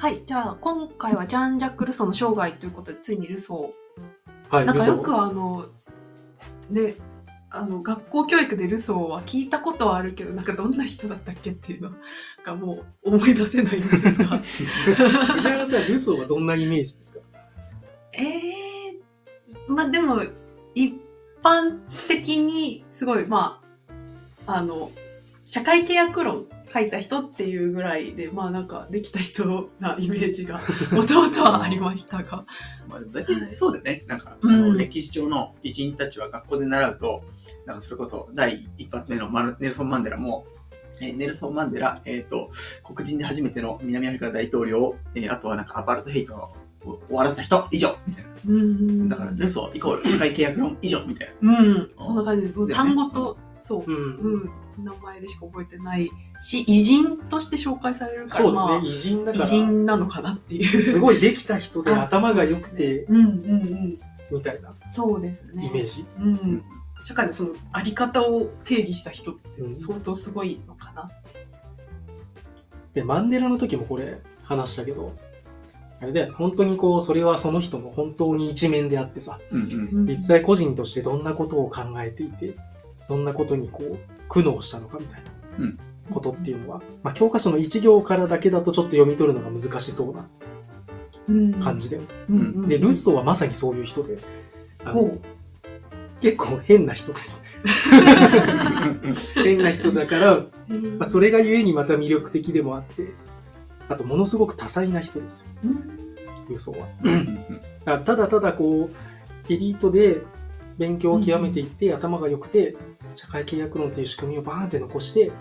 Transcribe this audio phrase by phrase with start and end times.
[0.00, 3.74] はい、じゃあ今回はジャン・ジャック・ルソーの生涯ということでついにルソ
[4.48, 5.66] はい、ーなんかよくあの
[6.70, 6.94] ね
[7.50, 11.90] あの学校教育でルソーは聞いたことはあるけどなんかどんな人だったっけっていうの
[12.42, 14.38] がもう思い出せないんですが。
[14.38, 14.38] ー
[15.36, 17.20] 藤原さん、ルソーはどんなイメージですか？
[18.14, 20.18] えー、まあでも
[20.74, 20.94] 一
[21.42, 21.78] 般
[22.08, 23.60] 的にすごいま
[24.46, 24.92] ああの
[25.44, 30.60] 社会契約論書いた人っていうぐらいでまあなんかできた人なイメージが
[30.92, 32.44] もともとはありましたが。
[32.88, 34.04] まあ、大体そうだよね。
[34.06, 34.54] なんか、うん。
[34.54, 37.24] あの歴史上の一員たちは学校で習うと、
[37.66, 40.46] なんかそれこそ第一発目のマルネルソン・マンデラも、
[41.00, 42.50] えーネルソン・マンデラ、えっ、と、
[42.84, 46.52] 黒人で初めての南アフリカ大統領、えーあとはなんかアパルトヘイトの
[46.84, 48.30] を終わらせた人以上みたいな。
[48.48, 49.08] うん。
[49.08, 51.58] だから、ルソーイコール社会契約論以上みたいな。
[51.58, 51.90] うん。
[51.98, 52.68] そんな感じです。
[52.68, 53.90] 単語とそう。
[53.90, 54.16] うん。
[54.16, 54.50] うん
[54.84, 56.10] 名前でしか覚えてない
[56.42, 60.82] し偉人として紹介されるからまあそうだね、偉人だか偉ら、人なのかなっていう。
[60.82, 63.98] すごいできた人であ頭が良くて、うんうんうん。
[64.30, 65.66] みたいなそうですね。
[65.66, 66.06] イメージ。
[66.18, 66.64] うん、
[67.04, 69.68] 社会のそのあり方を定義した人っうん。
[69.68, 71.10] て相当すごいのかな。
[72.94, 75.14] で、マンデラの時もこれ話したけど、
[76.00, 79.88] あれだよね、本当にこう、それはその人の本当に一面であってさ、うん。
[79.92, 80.06] うん。
[80.06, 82.56] 実際個人としてどんなことを考えていて、
[83.08, 83.98] どんなことにこう、
[84.30, 85.78] 苦悩したのかみたいなうん。
[86.10, 90.28] ことっていうのは、まあ教科書の一行からだけだとちょっと読み取るのが難しそうな
[91.28, 91.54] うん。
[91.54, 92.08] 感じだよね。
[92.30, 92.68] うんうん。
[92.68, 94.18] で、ルッソーはまさにそういう人で、
[94.84, 95.18] あの
[96.20, 97.44] 結構変な人です。
[99.34, 100.46] 変な人だから、ま
[101.00, 103.08] あ、それがゆえにまた魅力的でもあって、
[103.88, 106.46] あとものすごく多彩な人ですよ、うん。
[106.48, 106.86] ルソーは。
[107.02, 107.38] うん
[107.86, 110.22] あただただこう、エリートで
[110.78, 112.76] 勉強を極めていって、頭が良くて、
[113.14, 115.32] 社会契約論っていう仕組みをバーンって残して、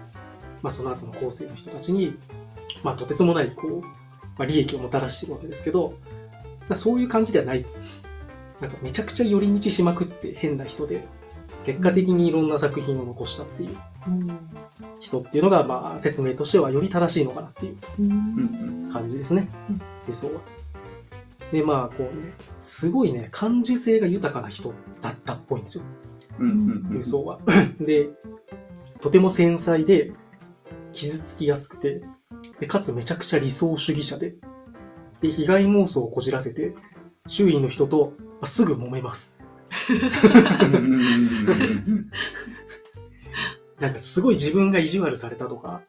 [0.61, 2.17] まあ、その後の後世の人たちに、
[2.83, 3.89] まあ、とてつもないこう、ま
[4.39, 5.93] あ、利益をもたらしてるわけですけど、
[6.75, 7.65] そういう感じではない。
[8.61, 11.07] なんかめちゃくちゃ寄り道しまくって変な人で、
[11.65, 13.77] 結果的にいろんな作品を残したっていう
[14.99, 19.47] 人っていうのが、まあ、説明としてはより正しいのかなっていう感じですね
[20.07, 20.11] う。
[20.11, 20.41] は。
[21.51, 25.83] で、まあ、こうね、すごいね、感受性が豊かな人だったっぽいんですよ、
[26.39, 27.39] うんうんルソーは。
[27.79, 28.09] で、
[29.01, 30.11] とても繊細で、
[30.93, 32.01] 傷つきやすくて、
[32.59, 34.35] で、かつめちゃくちゃ理想主義者で、
[35.21, 36.73] で、被害妄想をこじらせて、
[37.27, 39.39] 周囲の人と、まあすぐ揉めます。
[43.79, 45.81] なんかすごい自分が意地悪されたとか、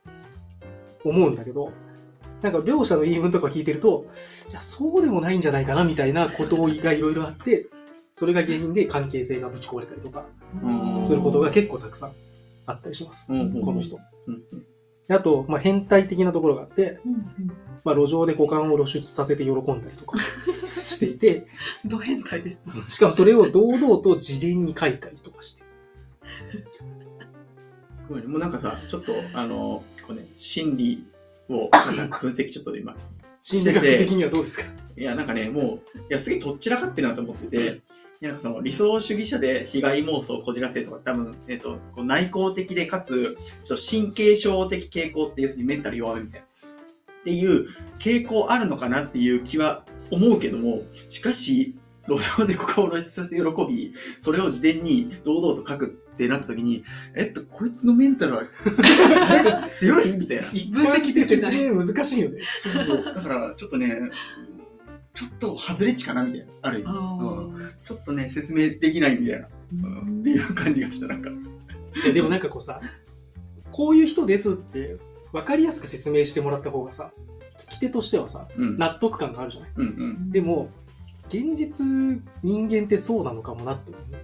[1.05, 1.73] 思うんだけど、
[2.43, 4.07] なんか両者の言い分とか聞いてると、
[4.51, 7.67] いや、そうでもないんじゃないかなみたいなことがいろいろあって、
[8.21, 10.27] それが原因で関係性がぶち壊れたりとか
[10.63, 12.13] うんすることが結構たくさん
[12.67, 13.33] あったりします。
[13.33, 13.99] うんうんこの人。
[14.27, 14.43] うん
[15.09, 17.15] であと、まあ、変態的なところがあって、うん
[17.83, 20.17] まあ、路上で股間を露出させて喜んだりとか
[20.85, 21.47] していて、
[21.87, 22.79] ド変態です。
[22.91, 25.65] しかもそれを堂々と自伝に書いたりとかして。
[27.91, 28.27] すごいね。
[28.29, 31.07] もうなんかさ、ちょっと、あの、こうね、心理
[31.49, 32.95] を分析ちょっと今、
[33.43, 34.65] 心理学的にはどうですか？
[34.97, 37.81] いや、なんかね、もう、いや、すげえとっちらかってるなと思ってて、
[38.21, 46.47] なんかその理想主義者で被害妄想をこじらせるとか、多分、えっ、と、こう内向的でかつ、ちょっと神経症的傾向っていう、要するにメンタル弱めみたいな。
[46.47, 51.77] っていう傾向あるのかなっていう気は思うけども、しかし、
[52.09, 58.43] 路上で心を露出させて喜び、それを自伝に堂々と書くってなった時に、えっと、こいつのメンタルは
[59.73, 60.43] 強い強いみたいな。
[60.53, 62.41] 一分析て説明難しいよね。
[62.55, 63.05] そうそう。
[63.05, 64.01] だから、ちょっとね、
[65.13, 66.47] ちょっと外れ値かなみたいな。
[66.63, 66.89] ある意味。
[66.89, 69.49] うんちょっとね、説明できないみたいな、
[69.83, 71.31] うんっていう感じがした、なんか。
[71.31, 72.81] いやでもなんかこうさ、
[73.73, 74.97] こういう人ですって
[75.33, 77.11] 分かりやすく説明してもらった方がさ、
[77.59, 78.79] 聞き手としてはさ、うん。
[78.79, 79.71] 納得感があるじゃない？
[79.77, 79.89] うんう
[80.27, 80.31] ん。
[80.31, 80.71] でも、
[81.29, 81.87] 現実
[82.43, 84.23] 人間ってそうなのかもなって思うね。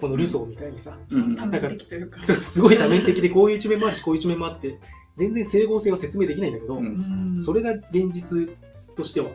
[0.00, 2.24] このルソーみたいにさ、うん多面的というか。
[2.24, 4.78] そうすごい多面的でこういう一面もあるし、こういう一面もあって、
[5.16, 8.48] 全然整合性は説明できないんだけど、うんそれが現実
[8.96, 9.28] としては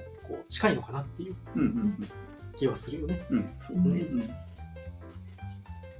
[0.49, 2.09] 近いのかなっていううんうん
[2.57, 3.21] 気はするよね。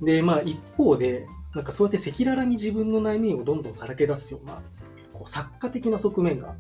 [0.02, 4.62] で、まあ一方で、なんかそうやって赤裸々に自分の内面をどんどんさらけ出すような、
[5.14, 6.56] こう作家的な側面が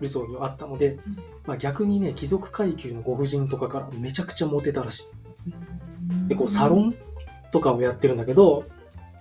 [0.00, 0.98] ルソーにはあったので、
[1.46, 5.00] まあ逆にね、貴族階級のご婦人とかからめちゃくちゃモテたらし
[5.46, 6.28] い。
[6.28, 6.94] で、こうサロン
[7.52, 8.64] とかをやってるんだけど、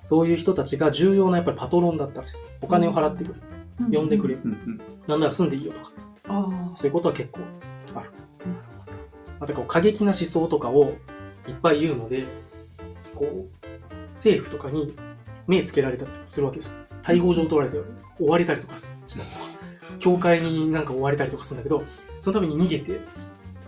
[0.04, 2.48] そういう人たちが重要なやっぱりパトロンだったらしいです。
[2.62, 3.98] お金を払ってくれ。
[3.98, 4.36] 呼んでくれ。
[4.36, 4.82] うんうん。
[5.08, 5.92] なんなら住んでいいよとか。
[6.30, 7.42] あそういうことは結構
[7.96, 8.12] ある。
[9.40, 10.94] またこう過激な思想とかを
[11.48, 12.26] いっぱい言うので、
[13.16, 13.68] こう、
[14.14, 14.96] 政府とかに
[15.48, 16.76] 目つけられたりするわけですよ。
[17.04, 17.80] 逮捕状取られて
[18.20, 18.84] 追われたりとかし
[19.18, 19.60] たりとか
[20.00, 21.84] 教会になんか追われたりとかするんだけど、
[22.20, 23.02] そのために逃げて、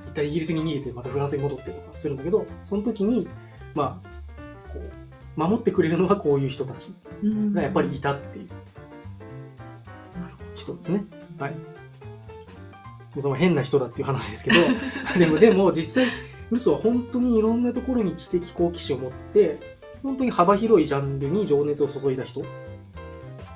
[0.07, 3.27] 一旦イギリスに逃げて、またフランスに戻ってとかするんだけど、その時に、
[3.73, 6.93] まあ、こう、守ってくれるのはこういう人たち
[7.23, 8.47] うんがやっぱりいたっていう
[10.55, 11.05] 人ですね。
[11.39, 11.53] はい。
[13.15, 14.57] でその変な人だっていう話ですけど、
[15.19, 16.11] でも、でも実際、
[16.49, 19.59] ルソーは本当にいろんなところに知的好奇心を持って、
[20.03, 22.43] 本当に幅広いジャンルに情熱を注いだ人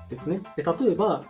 [0.10, 0.42] ですね。
[0.56, 1.24] で、例えば、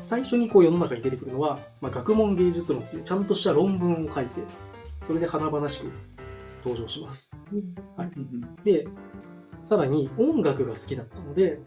[0.00, 4.42] 最初にこう世の中に出てくるのは、まあ、学問芸術論っていうちゃんとした論文を書いて、
[5.04, 5.90] それで華々しく
[6.64, 7.30] 登場します。
[8.64, 8.86] で、
[9.64, 11.60] さらに音楽が好きだったので、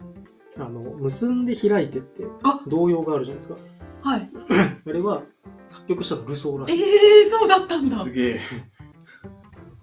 [0.58, 3.56] あの、結んで開いてってあ童謡があるじゃないですか。
[4.02, 4.30] どはい。
[4.86, 5.22] あれは
[5.66, 6.82] 作曲したのルソーらしい。
[6.82, 8.04] ええそうだったんだ。
[8.04, 8.40] すげえ。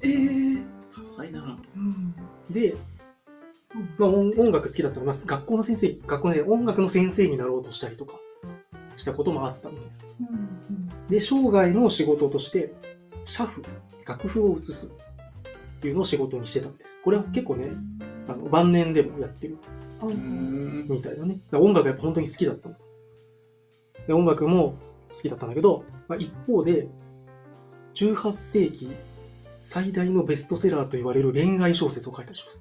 [0.04, 0.58] ええ
[0.96, 1.58] 多彩だな。
[1.76, 2.16] うん
[2.50, 2.76] で、
[3.98, 8.14] まあ、音音楽好きだったら、まあ、学校の先生、学校の先生音楽の先生になろうとしたりとか
[8.96, 10.06] したこともあったんです。
[10.20, 12.74] うんで、生涯の仕事として、
[13.24, 13.64] 写譜、
[14.06, 14.90] 楽譜を写すっ
[15.82, 16.98] ていうのを仕事にしてたんです。
[17.04, 17.72] これは結構ね、
[18.28, 19.58] あの晩年でもやってる
[20.02, 20.88] うんうーん。
[20.90, 21.40] みたいなね。
[21.54, 22.76] 音楽がやっぱ本当に好きだったの。
[24.08, 24.76] で、音楽も
[25.14, 26.88] 好きだったんだけど、まあ、一方で、
[27.94, 28.90] 18世紀
[29.60, 32.52] 最大のベストセラーと言われる恋愛小説を書いたりしま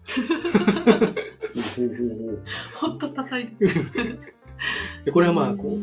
[1.63, 1.89] す。
[2.81, 3.79] 本当多彩です。
[5.05, 5.79] で、これはまあ、こう、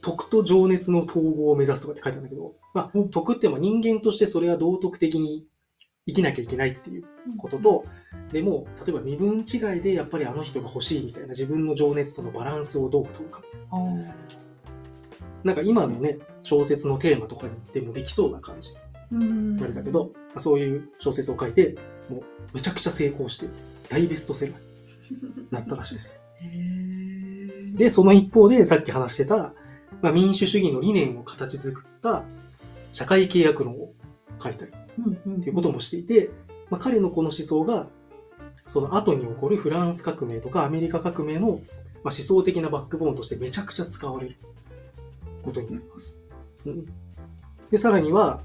[0.00, 5.46] 徳と情熱の統合を目指すとかって書いてあるんだけど、まあ、徳ってまあ人間としてそれは道徳的に
[6.06, 7.04] 生きなきゃいけないっていう
[7.38, 7.84] ことと、
[8.32, 13.42] でも、例えば身分違いでやっぱりあの人が欲しいみたいな自分の情熱とのバランスをどう取るか。
[15.42, 18.70] うん、なんか今のね、小説のテーマとかにでもできそうな感じ。
[19.12, 19.56] うん。
[19.56, 21.76] なんだけど、まあそういう小説を書いて、
[22.08, 22.22] もう
[22.54, 23.46] めちゃくちゃ成功して、
[23.88, 24.56] 大ベストセラー
[25.40, 26.20] に なったらしいです。
[27.74, 29.54] で、その一方でさっき話してた、
[30.00, 32.24] まあ、民主主義の理念を形作った
[32.92, 33.92] 社会契約論を
[34.42, 36.30] 書いたりっていうこともしていて、
[36.70, 37.88] まあ、彼のこの思想が、
[38.66, 41.58] その後に起こるフランス革命とかアメリカ革命の、まあ、
[42.04, 44.36] 思想的なバックボーンとしてめちゃくちゃ使われる
[45.42, 46.22] ことになります。
[46.66, 46.86] うん、
[47.70, 48.40] で、さらには、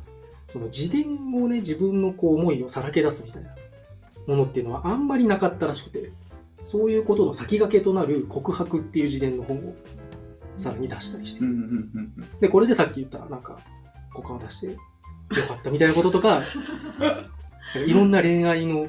[0.48, 3.50] その自伝をね、自分のこう思いをさらけ出すみたいな
[4.28, 6.12] ものっていうのはあんまりなかったらしくて、
[6.64, 9.76] そういうことの先駆けとなる告白っていう自伝の本を
[10.58, 11.68] さらに出したりしてうんる。
[11.68, 13.60] うんうんで、これでさっき言った、なんか、
[14.14, 14.76] 股間を出してよ
[15.48, 16.44] かったみたいなこととか、
[17.86, 18.88] いろんな恋愛の、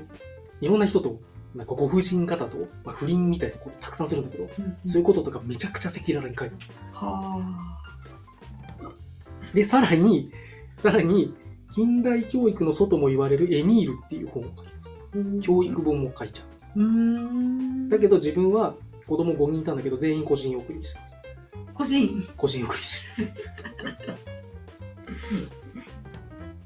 [0.60, 1.20] いろんな人と、
[1.54, 7.06] なんかご婦人方と、まあ、不倫みたいなことたくさんするんだけど、うんそういうこととかめちゃくちゃ赤裸々に書いてある。
[7.06, 7.78] は
[9.54, 10.30] で、さらに、
[10.78, 11.34] さらに、
[11.72, 14.70] 近代教育の祖とも言われるエミールっていう本を書きます。
[15.14, 15.42] あ。
[15.42, 16.44] 教育本も書いちゃ
[16.76, 16.80] う。
[16.80, 17.88] うーん。
[17.88, 18.74] だけど自分は
[19.06, 21.16] 子供5人いたんだけど全員個人送りにしてます。
[21.74, 22.26] 個人？
[22.36, 23.22] 個人送りして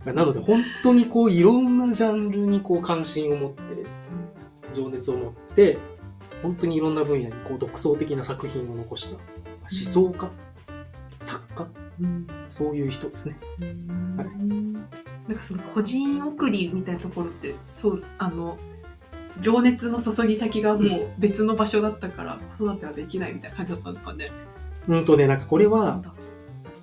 [0.06, 0.14] る。
[0.14, 3.62] なので本当にこういろんなジャンルにこう関心を持って、
[4.74, 5.78] 情熱を持って、
[6.42, 9.22] 本当にいろんな分野にこう独創的な作品を残した思
[9.68, 10.30] 想家。
[12.50, 13.36] そういう人ですね。
[14.16, 14.62] はい
[15.28, 18.58] なんかその個人送りみたいなところってそうあの
[19.40, 24.30] 情熱の注ぎ先がもう別の場所だったから子育てはできないみたいな感じだったんですかね。
[24.88, 26.02] うんとね、なんかこれなは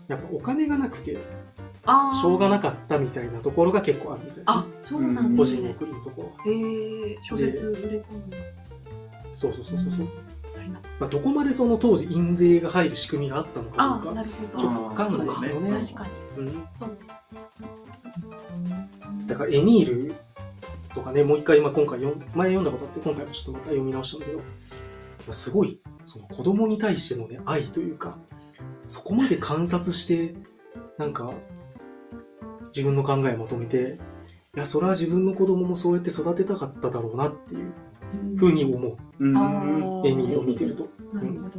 [0.07, 4.43] やっぱお金がなくて、しょうがなかったみたいなところが結構あるみたいです、ね。
[4.47, 5.61] あそうなん個ですね。
[5.61, 6.33] 人送りのところは。
[6.47, 8.37] えー、小説売れたんだ。
[9.31, 10.07] そうそうそうそうそう。
[10.07, 10.38] 足
[10.69, 14.59] りなまあ、どこまでその当時印税が入る仕組みがあったのかあーなどうか。
[14.59, 16.07] ちょっとわかんないそうかけどね確か
[16.37, 16.45] に。
[16.45, 17.19] うん、そうですね。
[19.27, 20.15] だからエミール
[20.93, 24.43] とかね、もう一回、まあ、今回読ん、前読んだことあって、今回もちょっとまた読み直したんだけど、ま
[25.29, 28.17] あすごい、その子供に対してのね、愛というか、
[28.87, 30.35] そこまで観察して、
[30.97, 31.31] なんか、
[32.75, 33.99] 自分の考えをまとめて、
[34.55, 37.71] いや、それは自分の子供もそうやって育てたかっただろうなっていう
[38.37, 40.87] ふうに思う、うんエミを見てると。
[41.13, 41.49] なるほど。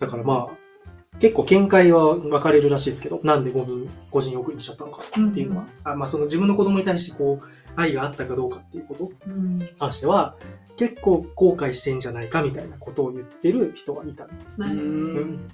[0.00, 9.56] だからまあ、結構見解は分かれるらしいですけど、なんで5人、個人送りにしちゃったのかっていうのは、あまあその自分の子供に対してこう、愛があったかどうかっていうことうん。
[9.58, 10.36] に関しては、
[10.76, 14.28] 結構後悔してんじゃないかみたいなことを言ってる人がいた。
[14.58, 15.50] うん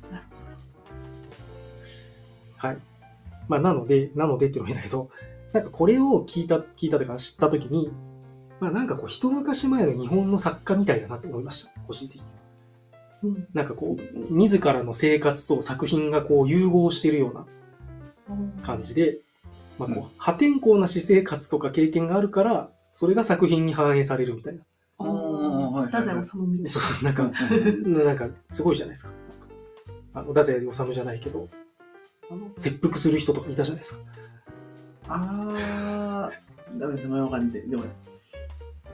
[2.56, 2.78] はい。
[3.48, 5.10] まあなので、なのでっていうのもいいんだけど、
[5.52, 7.90] なんかこれを聞いた、聞いたというか知ったときに、
[8.60, 11.70] まあなんかこう一昔前の日本の作家みたいだなと思いました。
[11.86, 12.22] 個人的に。
[13.22, 17.46] うんなんかこう、自らの生活と作品がこう融合しているような
[18.62, 19.18] 感じで、
[19.78, 24.62] まあこう、うん破天荒な私生活とか経験があるから、それが作品に反映されるみたいな。
[24.98, 27.30] ああ太宰治みたいそうそう、なんか、
[28.04, 29.12] なんか、すごいじゃないですか。
[30.12, 31.48] あの、太宰治じゃないけど、
[32.30, 34.00] あの、切腹する人とかいたじゃないですか。
[35.08, 37.68] あー、だめ名前わかんない。
[37.68, 37.84] でも、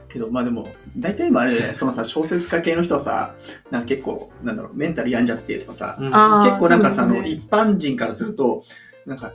[0.09, 3.35] けど、まあでも、大体今あれだよね、 そのさ、小説家系の人はさ、
[3.71, 8.65] なんか結構、なんだろう、メンタル病んじゃってとかさ、うん結構なんかさ、あの、そうですね一般人からすると、
[9.07, 9.33] なんか、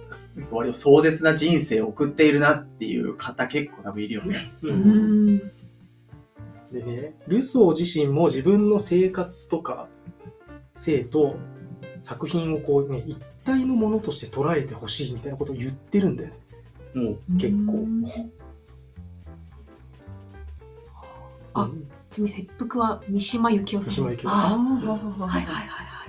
[0.52, 4.52] 割と壮絶な人生を送っているなっていう方結構多分いるよね。
[4.62, 5.38] ううんん。
[6.72, 9.88] でね、ルソー自身も自分の生活とか
[10.74, 11.38] 性と
[12.02, 16.36] 作品をこうね、一体のものとして捉えてほしいみたいなことを言ってるんだよね。
[16.94, 17.88] もう、結構
[21.54, 23.94] あうんちなみに切腹は三島由紀夫さん。
[23.94, 26.04] 三島由紀夫はいはいはいは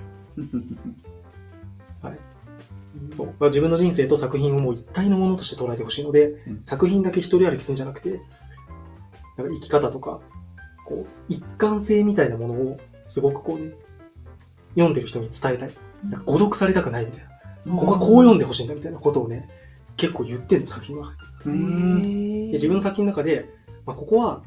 [2.09, 2.11] い。
[2.11, 2.19] はい。
[3.11, 3.27] そう。
[3.39, 8.21] まあ自分の人生と作品をもう一体のものとして捉えてほしいので、うん作品だけ一人歩きするんじゃなくて、
[9.37, 10.19] なんか生き方とか、
[10.85, 13.71] こう、一貫性みたいなものをすごくこうね、
[14.71, 15.71] 読んでる人に伝えたい。
[16.03, 17.25] なんか誤読されたくないみたい
[17.65, 17.77] な。
[17.77, 19.47] ここはこう読んでほしいんだみたいなことをね、
[19.95, 21.13] 結構言ってんの、作品は。
[21.45, 21.51] で
[22.53, 23.49] 自分の作品の中で、
[23.85, 24.43] まあ、ここは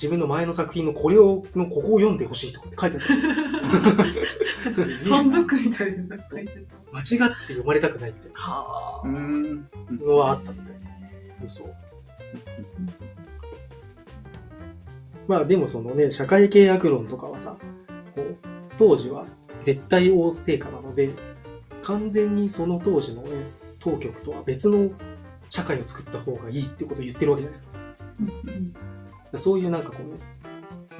[0.00, 3.16] 自分の前の作品のこれを、のここを読んでほしいとかって書いてある
[4.70, 4.86] んですよ。
[4.86, 6.68] ファンブックみたいな解説。
[6.92, 9.08] 間違って読まれたくないってはあ。
[9.08, 9.68] うん。
[10.00, 11.48] のはあったみたい。
[11.48, 11.74] そう。
[15.26, 17.56] まあでもそのね、社会契約論とかはさ、
[18.14, 18.36] こう、
[18.78, 19.26] 当時は
[19.62, 21.10] 絶対王政下なので、
[21.82, 23.30] 完全にその当時のね、
[23.80, 24.90] 当局とは別の
[25.50, 27.78] 社会を作った方がいいってことを言ってるわけじゃないですか。
[29.36, 30.18] そういうなんかこうね、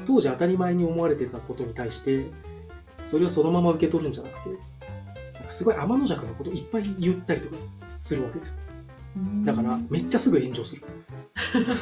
[0.06, 2.26] 当時当たり前に思われてたことに対して、
[3.04, 4.56] それをそのまま受け取るんじゃなくて、
[5.50, 7.56] すごい天の弱なことをいっぱい言ったりとか
[7.98, 8.54] するわけですよ。
[9.44, 10.82] だから、めっちゃすぐ炎上する。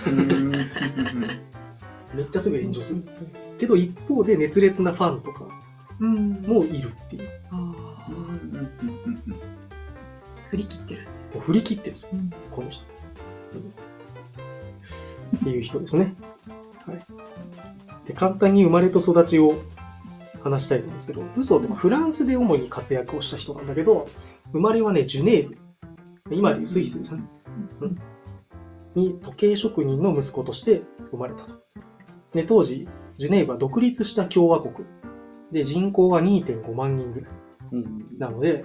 [0.07, 0.51] うん。
[2.15, 3.03] めっちゃすぐ炎上する。
[3.59, 5.47] けど一方で熱烈なファンとか
[6.01, 6.43] うん。
[6.43, 7.29] もいるっていう。
[10.51, 11.09] 振り切ってる。
[11.41, 12.87] 振り切ってるんですよ、うんこの人。
[15.37, 16.15] っていう人ですね。
[16.87, 17.05] はい。
[18.07, 19.55] で、簡単に生まれと育ちを
[20.43, 24.09] 話したいと思うんですけど、ルソーってまあフランスで主に活躍をした人なんだけど、
[24.53, 25.57] 生まれはね、ジュネーブ。
[26.31, 27.23] 今でいうスイスですね。
[27.81, 27.99] うん
[28.97, 31.55] に時計職人の息子として生まれたと。
[32.33, 34.87] で、当時、ジュネーブは独立した共和国。
[35.53, 37.31] で、人口は2.5万人ぐらい。
[37.73, 38.19] うん。
[38.19, 38.65] なので、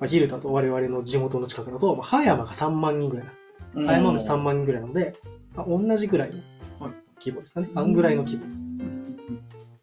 [0.00, 3.86] まあ、ギルタと我々の地元の近くだと、まあ、葉山が3万人ぐらいな。
[3.86, 5.16] 葉山町3万人ぐらいなので、
[5.58, 6.36] まあ、同じぐらいの
[6.86, 7.68] はい規模ですかね。
[7.74, 8.44] あんぐらいの規模。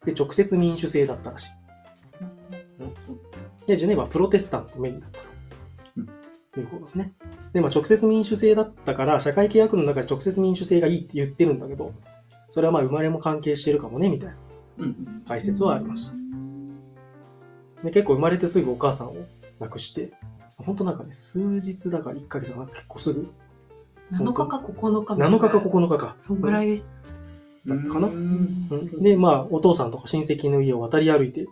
[0.06, 1.50] で、直接民主制だったらしい。
[3.66, 5.20] で、ジュネーブはプロテスタントメインだった
[5.96, 6.06] うん
[6.52, 7.12] ということですね。
[7.52, 11.92] で、まあ、直接民主制だったから、社会契約の中で直接民主制がいいって言ってるんだけど、
[12.48, 14.36] それはまあ生まれも関係してるかもね、みたいな
[14.78, 15.22] うん。
[15.26, 16.16] 解説はありました。
[17.82, 19.16] で結構生まれてすぐお母さんを
[19.58, 20.12] 亡くして、
[20.56, 23.28] 本当なんかね、数日だから1ヶ月だから結構すぐ、
[24.12, 26.16] 7日か9日7日か9日か。
[26.20, 26.88] そんぐらいです。
[27.66, 31.46] だったかなうんうんで、まあ、お父さんとか親戚の家を渡り歩いて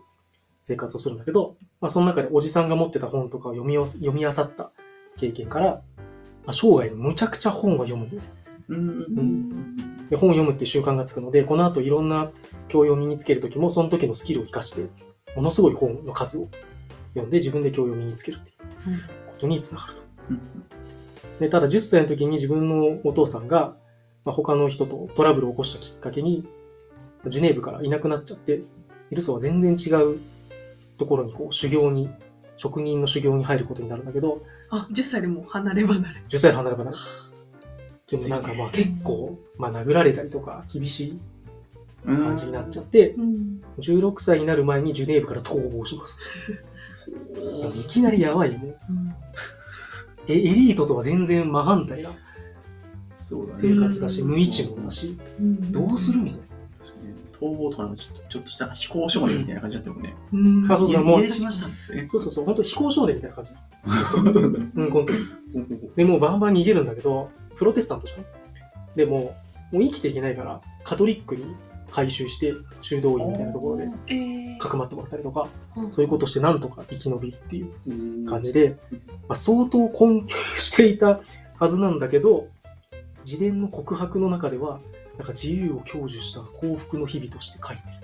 [0.60, 4.70] 生活をするんだけど、まあ、その中でおじさんが持ってた本とかを読みよ読み漁った
[5.16, 5.80] 経験から、ま
[6.48, 8.18] あ、生涯むちゃくちゃ本を読むんで
[8.68, 10.08] うん。
[10.08, 12.30] で本を読むっていう習慣がつくので、この後いろんな
[12.68, 14.88] 教養を身につけるときも、その時のスキルを活かして、
[15.36, 16.48] ものすごい本の数を
[17.14, 18.56] 読んで自分で教養を身につけるっていう
[19.32, 20.73] ことにつながると。
[21.40, 23.76] でただ10歳の時に自分のお父さんが、
[24.24, 26.46] まあ、他の人とトラブルを起こしたきっかけに、
[27.26, 28.62] ジュネーブからいなくなっちゃって、
[29.10, 30.18] エルソは全然違う
[30.96, 32.10] ところにこう修行に、
[32.56, 36.22] 職人の修行に入ることになるんだけど、あ、10歳でもう離れ離れ。
[36.28, 36.96] 10歳離れ離れ。
[38.06, 41.20] でもなんかまあ結構、まあ殴られたりとか厳しい
[42.06, 43.62] 感じになっちゃって、うん。
[43.78, 46.18] 16歳になる前にジュネーブから逃亡します。
[47.80, 48.76] いきなりやばいよね。
[48.76, 49.63] え
[50.28, 52.10] エリートとは全然真反対な
[53.16, 53.58] そうだね。
[53.58, 55.18] 生活だし、うん無一文だし、
[55.70, 56.44] どうするみたいな。
[56.78, 60.14] 確かにね逃亡とかのちょっとちょっとした非行少年みたいな感じだったもんね。
[60.32, 62.08] うんあそうそうもうしましたってね。
[62.10, 63.50] そうそうそう、本当非行少年みたいな感じ。
[64.10, 65.14] そうそううん、この時。
[65.96, 68.24] で、もうバンバン逃げるんだけど、プロテスタントじゃん。
[68.96, 69.36] でも、
[69.72, 71.44] もう生きていけないから、カトリックに
[71.90, 75.92] 改宗して、修道院みたいなところで、えーかくまってもらったりとか、うん。
[75.92, 77.92] そういうことしてなんとか生き延びるっていうう
[78.24, 78.26] ん。
[78.26, 78.76] 感じで、
[79.28, 81.20] まあ、相当困窮していた
[81.58, 82.48] はずなんだけど、
[83.24, 84.80] 自伝の告白の中では、
[85.16, 87.94] なんか自由を享受した幸福の日々として書いてる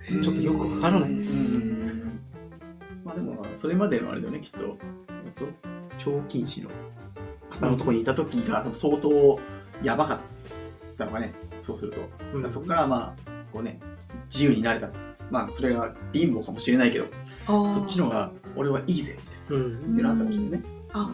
[0.00, 0.22] っていう。
[0.22, 1.10] ちょっとよくわからない。
[1.10, 2.20] うん。
[3.04, 4.76] まあでも、それまでのあれだよね、きっと、
[5.24, 5.46] えっと、
[5.98, 6.70] 長禁止の
[7.50, 9.40] 方のところにいた時が相当
[9.82, 10.18] やばかっ
[10.96, 12.00] たのかね、そうすると。
[12.34, 12.50] うん。
[12.50, 13.80] そこからまあ、こうね、
[14.28, 14.88] 自由になれた。
[14.88, 14.90] っ
[15.30, 17.06] まあそれが貧乏かもしれないけど、
[17.46, 19.16] あそっちの方が俺はいいぜ
[19.50, 19.64] みたいな。
[19.64, 19.76] うん。
[19.76, 20.62] っていうのあったかもしれないね。
[20.92, 21.10] あ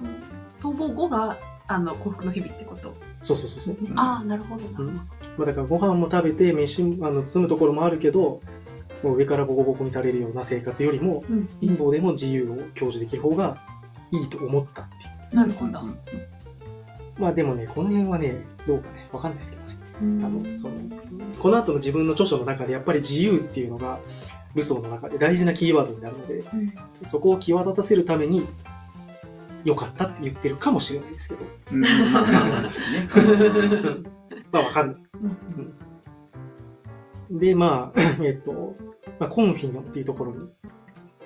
[0.61, 3.77] 逃亡後があの幸福の日々ってこと、そうそうそうそう。
[3.81, 3.99] うん。
[3.99, 4.65] ああなるほど。
[4.83, 4.95] うん。
[4.95, 5.03] ま
[5.41, 8.41] あ、だからご飯も食べて飯もあの住むところもあるけど
[9.03, 11.49] もう上からボコボコにされるような生活よりもうん。
[11.61, 13.57] 貧乏でも自由を享受できる方が
[14.11, 14.97] いいと思ったってい
[15.33, 15.37] う。
[15.37, 15.81] なるほど。
[17.19, 19.69] まあでもねこの辺はねどうかねわかんないですけどね。
[19.69, 20.75] うんあのその
[21.39, 24.01] この後の自分の著書の中でやっぱり自由っていうのが
[24.55, 26.75] ルソーの中で大事なキーワードになるのでうん
[27.05, 28.47] そこを際立たせるために
[29.65, 32.25] 良かったって言ってるかもしれないですけどうんまあ
[34.53, 34.97] まあわかんない
[37.31, 38.75] で、まあ、えっと、
[39.19, 40.49] まあ、コンフィニョンっていうところに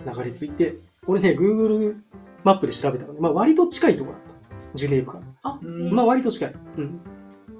[0.06, 1.96] 流れ着いて、これね、Google
[2.44, 4.28] マップで調べたので、まあ、割と近いところだった。
[4.74, 5.24] ジュネーブから。
[5.42, 6.54] あ、うんまあ、割と近い。
[6.76, 7.00] うん。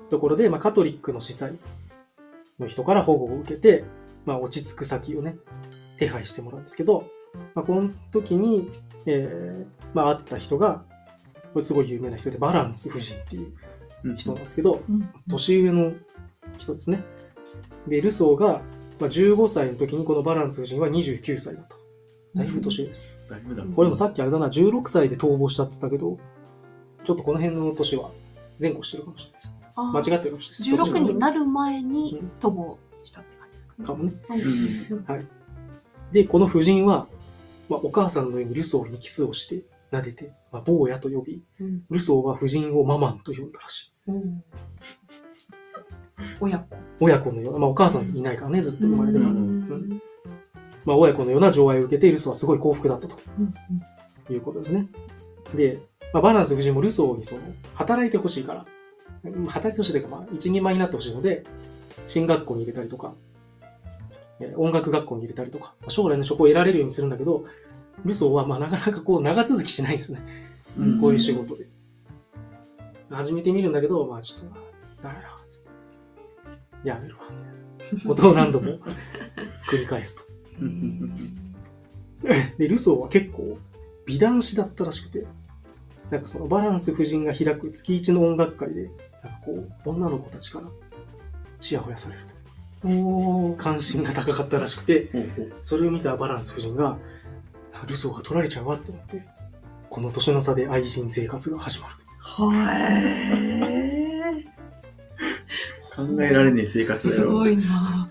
[0.09, 1.59] ところで、まあ、カトリックの司祭
[2.59, 3.85] の人から保護を受けて、
[4.25, 5.37] まあ、落ち着く先をね、
[5.99, 7.05] 手配してもらうんですけど、
[7.55, 8.71] まあ、この時に、
[9.07, 10.85] えー、まあ、会った人が、
[11.53, 13.53] これすごい有名な人で、バランス夫人っていう
[14.05, 15.93] うん人なんですけど、うん年上の
[16.57, 17.03] 人ですね。
[17.87, 18.63] で、ルソーが、
[19.01, 21.77] まあ、15歳の時にこのバランス夫人は29歳だった。
[22.35, 23.07] だいぶ年上です。
[23.29, 23.65] だいぶだ。
[23.65, 26.19] これもさっきあれだな、16歳で逃亡したって言ったけど、
[27.05, 28.11] ちょっとこの辺の年は
[28.61, 29.58] 前後してるかもしれないです。
[29.85, 30.93] 間違ってるかもしれないです。
[30.93, 32.31] 16になる前にうん。
[32.41, 33.87] 逃亡したって感じですかね。
[33.87, 34.13] かもね。
[35.09, 35.29] うん
[36.13, 37.07] で、この夫人は、
[37.69, 41.83] まあ、お母さんのようにルソーにキスをして、撫でて、まあ、坊やと呼び、うん。
[41.91, 44.11] ルソーは夫人をママンと呼んだらしい。
[44.11, 44.45] うん。
[46.41, 46.77] 親子。
[47.01, 49.31] 親子のような、まあ、お母さんいないからね、ずっと生まれてから。
[49.31, 49.37] うん。
[49.37, 50.03] うん。
[50.87, 53.19] まあ、親子のような情愛を受けて、ルソーはすごい幸福だったと。
[53.39, 53.53] うん
[54.31, 54.87] いうことですね。
[55.55, 55.79] で、
[56.13, 57.41] まあ、バランス夫人もルソーにその、
[57.75, 58.78] 働いてほしいから、うん
[59.49, 61.45] 働いてほしいというか、まあ、一人前になってほしいので、
[62.07, 63.15] 進学校に入れたりとか、
[64.41, 67.45] えー音楽学校に入れたりとか、まあ将来の職を得られるようにするんだけど、
[68.05, 70.25] ルソーはまあなかなかこう長続きしないんですよね。
[70.79, 71.67] うんこういう仕事で。
[73.11, 74.47] 始めてみるんだけど、まあちょっと、
[75.03, 75.63] ダメだ、つっ
[76.83, 76.89] て。
[76.89, 78.79] やめるわ、みたいなことを何度も
[79.71, 80.33] 繰り返すと。
[82.59, 83.57] で、ルソーは結構
[84.07, 85.27] 美男子だったらしくて、
[86.11, 88.91] なんかそのバランス夫人が開く月一の音楽会で、
[89.23, 90.67] なんかこう、女の子たちから
[91.61, 92.23] チヤホヤされる
[92.81, 93.55] と。
[93.57, 95.11] 関心が高かったらしくて、
[95.63, 96.99] それを見たバランス夫人が、
[97.87, 99.25] ルソーが取られちゃうわって思って、
[99.91, 101.95] この年の差で愛人生活が始まる。
[102.21, 103.99] はい
[105.99, 107.21] 考えられねえ生活だよ。
[107.21, 108.09] すごいな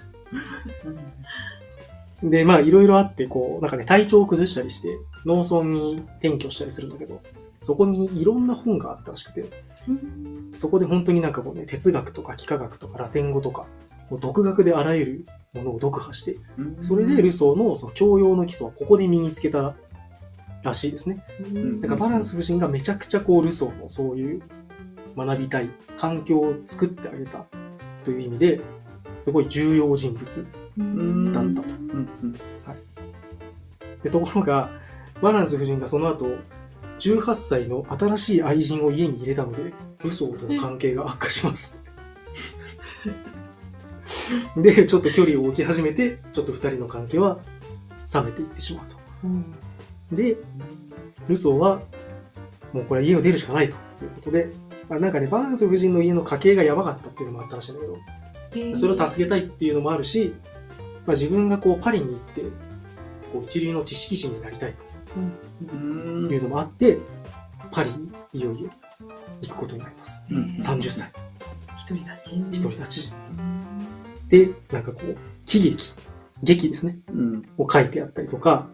[2.22, 7.22] で、まあ、いろいろあって、こう、なんかね、体調を崩したりして、農村に転居したりするんだけど、
[7.63, 9.46] そこにいろんな本があったらしくて、
[9.88, 10.52] うん。
[10.54, 13.65] そこで本当になんかこうね、哲学とか幾何学とかラテン語とか、
[14.10, 16.78] もう独学であらゆるものを読破して、うん。
[16.82, 19.76] それでルソーのその教養の基礎はここで身につけた
[20.63, 21.24] らしいですね。
[21.39, 21.82] うん。
[21.82, 24.41] だからバランス夫人がめちゃくちゃこうルソーのそういう
[25.15, 27.46] 学びたい環境を作ってあげた
[28.06, 28.62] という意味で、
[29.20, 30.46] すごい重要人物
[30.78, 31.34] うん。
[31.34, 31.78] だったと。
[34.10, 34.70] ところが、
[35.22, 36.38] バランス夫人がその後、
[36.99, 41.83] 18歳の新しい愛人を家に入れたので、ルソーとの関係が悪化します。
[44.57, 47.39] で、ちょっと距離を置き始めて、ちょっと二人の関係は
[48.13, 48.95] 冷めていってしまうと。
[49.25, 49.45] うん
[50.12, 50.38] で、
[51.27, 51.81] ルソーは、
[52.71, 54.49] もうこれは家を出るしかないということで、
[54.89, 57.88] まあ、なんかね、バランス夫人の家の家計がやばかったっていうのもあったらしいんだけ
[58.71, 60.33] ど、それを助けたいっていうのもあるし、
[61.05, 62.41] まあ、自分がこうパリに行って、
[63.33, 64.77] こう一流の知識人になりたいうん
[65.08, 66.98] というのもあって、
[67.72, 68.70] パリにいよいよ
[69.41, 70.26] 行くことになります。
[70.30, 70.56] うん。
[70.58, 71.12] 30歳、
[71.88, 72.62] 独り立ち。
[72.62, 73.13] 独り立ち。
[73.38, 74.28] うん。
[74.30, 75.93] で、なんかこう、喜劇、
[76.43, 77.43] 劇ですね、うん。
[77.58, 78.67] を書いてあったりとか、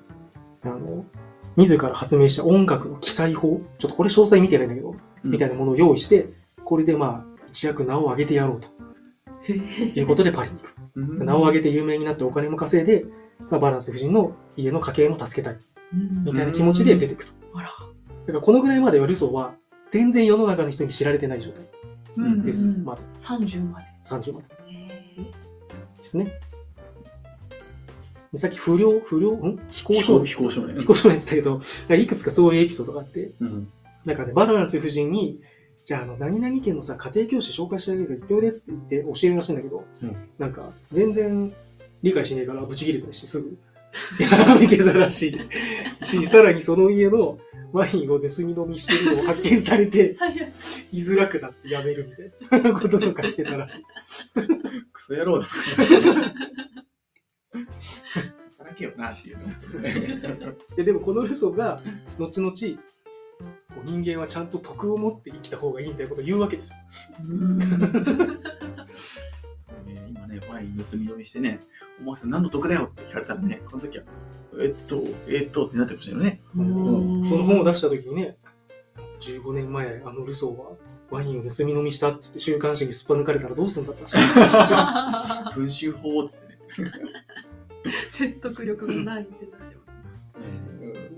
[0.64, 1.06] あの、
[1.56, 6.30] 自ら発明した音楽の記載法、ちょっとこれ詳細見てないんだけど、みたいなものを用意して、
[6.64, 8.68] これでまあ、一躍名を上げてやろうと。
[9.52, 10.76] いうことでパリに行く。
[10.96, 11.26] うん。
[11.26, 13.06] 名を上げて有名になってお金も稼いで、
[13.50, 17.34] まあ、バランス夫人の家の家計も助けたい、うんみたいな気持ちで出てくと。
[17.54, 17.68] あら。
[17.68, 19.56] だからこのぐらいまではルソーは、
[19.90, 21.64] 全然世の中の人に知られてない状態。
[22.18, 22.70] うんです。
[22.70, 22.84] うん。
[22.84, 23.02] まだ。
[23.20, 23.86] 30まで。
[24.04, 24.46] 30まで。
[24.68, 24.88] へ
[25.98, 26.32] ですね。
[28.32, 29.60] でさっき不良、不良、ん？
[29.70, 30.26] 非行少年？
[30.26, 30.80] 非行少年。
[30.80, 33.68] 非行少年って言ったけど、いくつかそういうエピソードがあって、うん。
[34.06, 35.40] なんかね、バランス夫人に、
[35.86, 40.16] じゃあ、あの、何々県のさ、家庭教師紹介してあげるから行っておいでっつって言って教えるらしいんだけど、うん。
[40.40, 41.54] なんか、全然
[42.02, 43.56] 理解しねえからブチ切れたりしてすぐ、
[44.20, 45.50] やめてたらしいです。
[46.02, 47.38] し、さらにその家の
[47.72, 50.16] ワインを盗み飲みしてるのを発見されて、
[50.92, 54.32] 居づらくなってやめるみたいなこととかしてたらしいです。
[54.94, 55.48] クソ野郎だ。
[58.58, 60.54] 働けよなっていうの。
[60.78, 61.80] ででもこのルソーが
[62.18, 62.52] 後々
[63.74, 66.78] こう人間はちゃんと徳を持って生きた方がいいみたいなことを言うわけですよ。
[69.84, 71.60] そうね、今ね、ワイン盗み飲みしてね、
[72.02, 74.04] お前さん何の得だよって聞かれたらね、この時は、
[74.60, 76.42] えっと、えっとってなってましたよね。
[76.56, 77.24] うん。
[77.28, 78.38] その本を出した時にね
[79.20, 80.72] 15年前あのルソーは
[81.10, 85.56] ワインを盗み飲みしたって言って週刊誌にすっぱ抜かれたらどうするんだったらしい。
[85.60, 86.54] 文集法っつってね。
[88.12, 89.78] 説得力がないってなっちゃ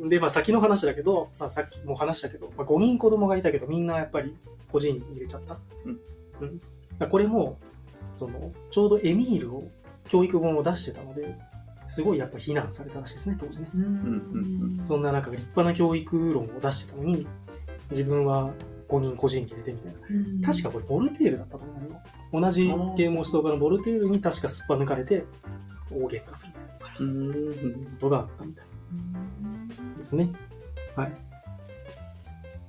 [0.03, 0.09] う。
[0.09, 4.35] で、まあ、先の話だけど、まあ、さっきも話したけど、まあ、5人子供がいたけどみんなやっぱり
[4.71, 5.99] 個人に入れちゃった、うん。
[6.41, 7.09] うん。
[7.09, 7.57] これも
[8.15, 9.69] そのちょうどエミールを
[10.09, 11.35] 教育本を出してたので
[11.87, 17.27] すごいやっぱ非難されたらしいですね当時ねうんそんななんか立派な教育論を出してたのに
[17.91, 18.51] 自分は
[18.89, 19.93] 5人個人に入れてみたい
[20.41, 25.25] な確かこれボルテールだったと思うんだけど同じ啓蒙思想家のボルテールに確かすっぱ抜かれて
[25.91, 27.85] 大喧嘩するみたいなうん。
[27.85, 28.65] ことがあったみたい
[29.97, 30.31] ですね。
[30.95, 31.13] はい。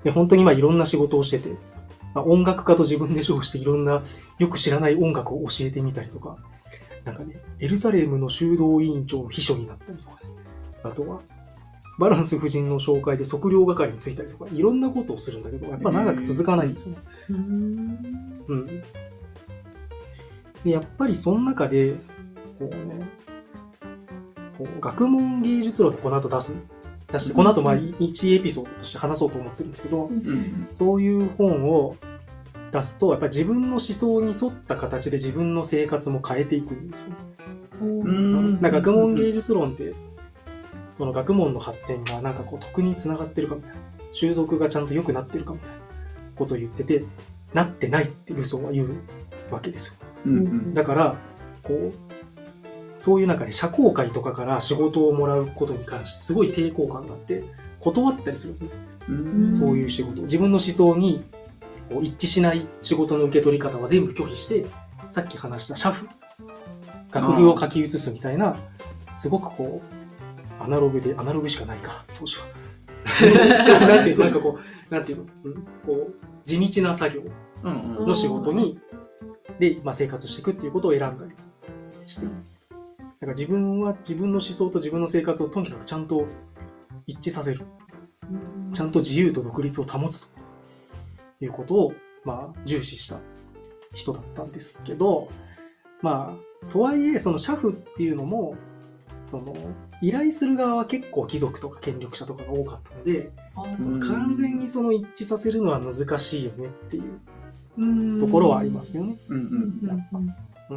[0.05, 1.51] で本当にまあいろんな仕事をしてて、
[2.17, 4.03] まあ、音楽家と自分で称していろんな
[4.39, 6.39] よく知らない音楽を教えてみたりとか、
[7.05, 10.13] なんかね、エルサレムの修道委員長の秘書になったりとか。
[10.13, 10.19] ね、
[10.83, 11.21] あとは、
[11.99, 16.99] バランス夫人の紹介で測量係に就いたりとか、いろんなことをするんだけど、やっぱ長く続かないんですよね。
[17.29, 18.67] うんうん。
[20.65, 21.97] で、やっぱりその中で、
[22.59, 23.07] こうね、
[24.57, 26.55] こう学問芸術論ってこの後出す、
[27.13, 30.69] 出して、この後まあ1エピソードとして話そうと思ってるんですけど、うん。
[30.71, 31.97] そういう本を
[32.73, 37.13] 出すと、やっぱり自分の思想に沿った形で自分の生活も変えていくんですよ。
[37.81, 39.95] うんなんか学問芸術論って、
[40.97, 43.77] その学問の発展がなんかこう徳につながってるかみたいな、
[44.13, 45.77] 習俗がちゃんと良くなってるかみたいな
[46.37, 47.05] ことを言ってて、
[47.53, 48.95] なってないってルソーは言う
[49.51, 49.95] わけですよ。
[50.25, 50.75] うん。
[50.75, 51.17] だから、
[51.63, 51.93] こう、
[52.97, 57.45] そういう中で社交界とかから仕事をもらうことに関してすごい抵抗感があって、
[57.81, 58.71] 断ったりするんですね。
[59.09, 59.13] う
[59.49, 59.55] ん。
[59.55, 60.23] そういう仕事。
[60.23, 61.23] 自分の思想に
[61.91, 64.67] こう一致しない仕事の受け取り方は全部拒否して、
[65.11, 66.09] さっき話した社譜、
[67.13, 68.57] 楽譜を書き写すみたいな、
[69.17, 72.45] すごくこう、アナログで、アナログしかないか、当時は。
[73.87, 74.59] なんていうの、なんかこ
[74.91, 75.55] う、なんていうの、うん
[75.87, 77.23] こう、地道な作業
[77.63, 78.07] うんうん。
[78.07, 78.79] の仕事に、
[79.59, 81.33] で、まあ、生活していくっていうことを選んだり
[82.07, 82.27] して、
[83.21, 86.27] だから自分は自分の思想と自分の生活をとにかくちゃんと
[87.07, 87.65] 一致させる。
[88.73, 90.29] ちゃんと自由と独立を保つと
[91.41, 93.21] いうことを、まあ、重視した
[93.95, 95.29] 人だったんですけど、
[96.03, 98.57] まあ、とはいえ、その社夫っていうのも、
[99.25, 99.55] その、
[100.03, 103.31] 依頼する側は結構貴族とか権力者とかが多かったので、
[103.79, 109.17] その完全にその一致させるのは難しいよねっていうところはありますよね。
[109.29, 109.43] うんうん。
[109.43, 109.47] う
[109.79, 109.87] ん。
[109.87, 110.75] なるほ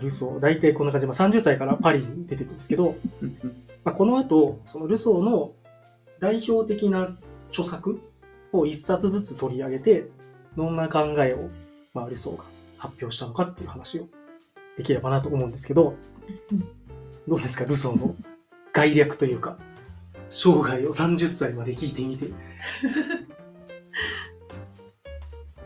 [0.00, 1.06] ルソー、大体こんな感じ。
[1.06, 3.36] で、まあ、30歳からパリに出てくるんですけど、うん
[3.84, 5.52] まあ、この後、そのルソーの
[6.20, 7.16] 代表的な
[7.50, 8.00] 著作
[8.52, 10.08] を一冊ずつ取り上げて、
[10.56, 11.48] どんな考えを、
[11.94, 12.44] まあ、ルソーが
[12.78, 14.08] 発表したのかっていう話を
[14.76, 15.94] できればなと思うんですけど
[16.50, 16.58] うん、
[17.28, 18.14] どうですか、ルソーの
[18.72, 19.58] 概略というか、
[20.30, 22.26] 生涯を30歳まで聞いてみて。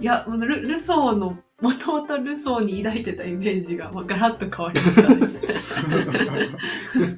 [0.01, 5.29] いや、ルルソーの、もともとルソーに抱いてたイメージが、まあ、ガラッと変わりましたね。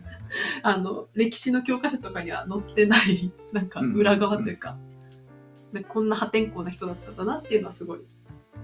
[0.62, 4.78] あの、歴史の教科書とかには載ってない、なんか裏側というか、
[5.72, 8.00] でこんな破天荒な人だったんだなっていうのはすごい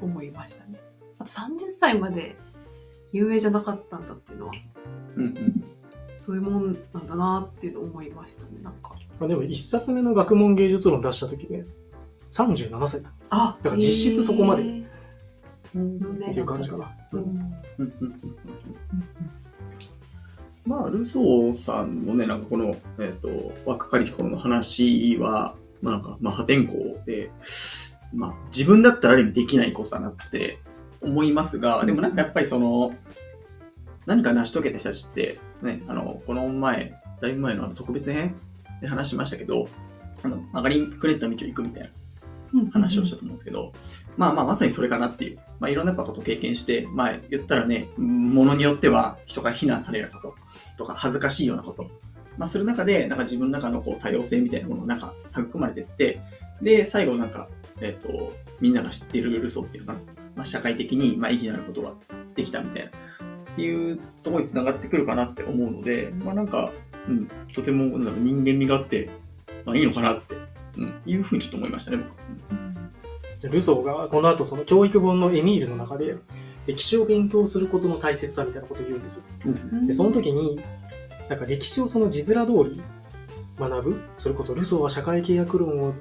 [0.01, 0.81] 思いましたね。
[1.19, 2.37] あと30歳まで
[3.13, 4.53] 有名じゃなかったんだっていうのは、
[5.17, 5.65] うんうん。
[6.15, 8.93] そういうもんなんだなっていうのを思いましたね、なんか。
[9.19, 11.65] まあ、でも一冊目の学問芸術論出した時ね、
[12.31, 14.84] 37歳だあだから実質そこまで
[15.75, 16.91] っていう感じかな。
[20.67, 27.31] まあ、ルソーさんのね、なんかこの、えっ、と、若かりし頃の話は、まあなんか、まあ破天荒で、
[28.15, 30.59] まあ自分だったらある意味できないことだなって
[31.03, 32.95] 思いますが、でもなんかやっぱりその、
[34.07, 38.35] 何か成し遂げた人たちって、ね、あの、この前、だいぶ前のあの特別編
[38.81, 39.69] で話しましたけど、
[40.23, 41.91] あの、曲がりくねった道を行くみたいな
[42.73, 43.73] 話をしたと思うんですけど、
[44.17, 50.35] まあまあまさにそれかなっていう、まあいろんなことを経験して、まあ言ったらね、ものによっては人が非難されること
[50.79, 51.91] とか恥ずかしいようなこと、
[52.39, 56.21] まあする中で、なんか自分の中のこう多様性みたいなものがなんか育まれてって、
[56.63, 57.49] で、最後なんか、
[57.81, 60.05] えっ、と、みんなが知ってるルソっていうのかな、
[60.37, 61.93] まあ社会的にまあ意義のあることが
[62.35, 62.93] できたみたいな、っ
[63.57, 66.73] ていうところにつながってくるかなって思うので、まあなんか、
[67.09, 69.11] うん、とてもなんだろう人間味があって、
[69.65, 70.34] まあいいのかなって、
[70.77, 73.47] うん、いうふうにちょっと思いましたね、僕。
[73.47, 73.53] うん。
[73.53, 76.17] ルソーがこの後その教育本のエミールの中で
[76.67, 79.25] 歴史を勉強することの大切さみたいなことを言うんですよ。
[79.87, 80.61] で、その時に、
[81.29, 82.81] なんか歴史をその字面通り
[83.59, 85.95] 学ぶ、それこそルソーは社会契約論を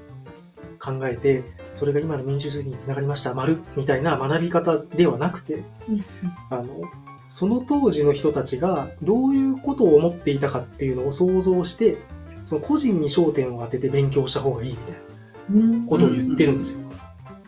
[0.79, 3.59] 考えて、それが今の民主主義につながりました、丸。
[3.75, 6.05] みたいな学び方ではなくて、うん。
[6.49, 6.81] あの、
[7.27, 11.97] その当時の人たちがどういうことを思っていたかっていうのを想像して、
[12.45, 14.99] その個人に焦点を当てて勉強した方がいいみたいな
[15.51, 16.79] うんことを言ってるんですよ。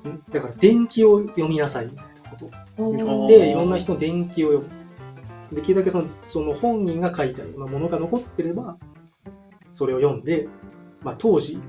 [0.05, 2.45] うんだから伝記を読みなさいみたいなこと
[2.83, 5.55] をお言ーって、いろんな人の伝記を読む。
[5.55, 8.77] できるだけそのその本人が書いたようなものが残ってれば、
[9.73, 10.47] それを読んで、
[11.01, 11.59] まあ、当時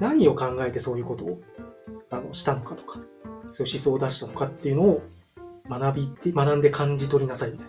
[0.00, 1.40] 何を考えてそういうことを
[2.10, 3.00] あのしたのかとか、
[3.50, 5.02] そういう思想を出したのかっていうのを
[5.68, 7.66] 学びって、学んで感じ取りなさいみたい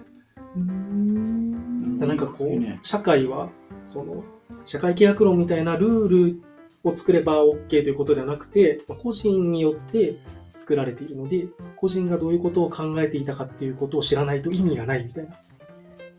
[1.99, 2.08] な。
[2.08, 3.49] なんかこう、いいね社会は、
[3.85, 4.23] その、
[4.65, 6.41] 社会契約論みたいなルール
[6.83, 10.15] を作れば OK ということではなくて、個人によって
[10.53, 15.35] 作られているので、個人がどういうことを考えていたかっていうことを知らないと意味がないみたいな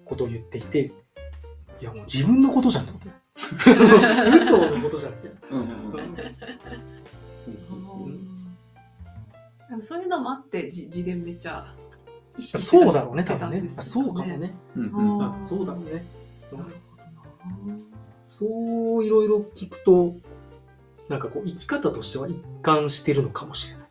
[0.05, 0.93] ことを言っていて、
[1.81, 5.29] いやもう自分のことじゃんってことだよ 嘘のことじゃんって。
[9.81, 11.75] そういうのもあって自自伝めっちゃ
[12.39, 14.55] 意識してそうだろうね、多分ねそうかもね。
[14.77, 16.05] うんうんあーあそうだろうね。
[16.53, 16.73] うん
[18.23, 20.17] そういろいろ聞くと、
[21.09, 23.89] なんかこう生き方としては一貫してるのかもしれない。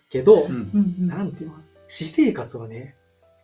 [0.10, 2.96] けど、うんなんていうの私生活はね、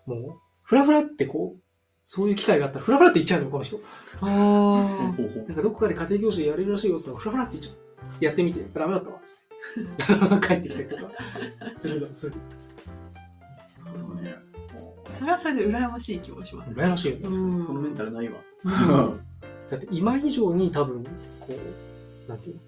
[0.07, 0.33] もう、
[0.63, 1.61] ふらふらってこう、
[2.05, 3.79] そういう機会があったら、ふらふらって言っちゃうのよ、この人。
[4.23, 8.25] なんかどこかで家庭教師やれるらしいよって言ったら、ふらふらって言っちゃう。
[8.25, 10.47] やってみて、ダメだったわ、つって。
[10.47, 11.13] 帰ってきたりとか、
[11.75, 12.37] するの、すぐ。
[15.13, 16.71] それはそれで羨ましい気もします。
[16.71, 17.29] 羨ましいよね。
[17.29, 18.39] うんそのメンタルないわ。
[18.65, 21.05] だって今以上に多分、
[21.41, 21.55] こ
[22.27, 22.63] う、なんていうの？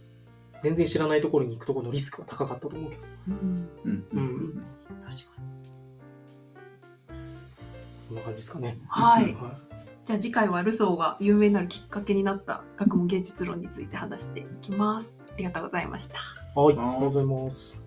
[0.63, 5.17] 全然知らないところに行くところのリスクは高かったと思うけど、うんうんうん確かに。
[8.07, 8.79] そんな感じですかね。
[8.89, 9.35] はい。
[9.35, 9.59] は
[10.05, 15.15] じゃあ次回はルソーが有名になるきっかけになった学問芸術論について話していきます。
[15.33, 16.17] ありがとうございました。
[16.17, 16.19] い。
[16.57, 17.80] はい、ありがとうございます。